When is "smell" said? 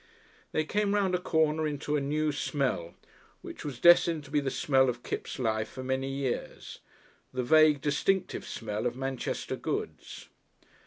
2.31-2.95, 4.49-4.89, 8.47-8.87